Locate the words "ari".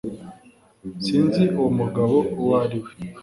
2.63-2.77